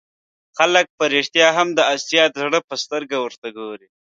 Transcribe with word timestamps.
خلک 0.57 0.85
په 0.97 1.03
رښتیا 1.15 1.47
هم 1.57 1.67
د 1.77 1.79
آسیا 1.93 2.23
د 2.29 2.35
زړه 2.43 2.59
په 2.69 2.75
سترګه 2.83 3.15
ورته 3.19 3.47
وګوري. 3.49 3.89